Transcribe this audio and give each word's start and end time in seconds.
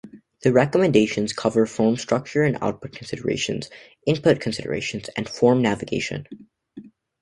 The 0.41 0.51
recommendations 0.51 1.31
cover 1.31 1.67
form 1.67 1.95
structure 1.95 2.41
and 2.41 2.57
output 2.59 2.93
considerations, 2.93 3.69
input 4.07 4.39
considerations, 4.41 5.09
and 5.15 5.29
form 5.29 5.61
navigation. 5.61 6.25